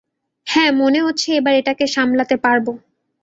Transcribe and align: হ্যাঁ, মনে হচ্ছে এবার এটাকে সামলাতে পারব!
হ্যাঁ, 0.47 0.71
মনে 0.81 0.99
হচ্ছে 1.01 1.27
এবার 1.39 1.53
এটাকে 1.55 1.85
সামলাতে 1.87 2.35
পারব! 2.37 2.65